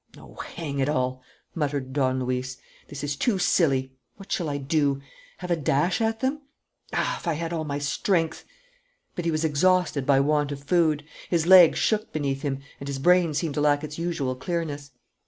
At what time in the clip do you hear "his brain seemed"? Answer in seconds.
12.89-13.53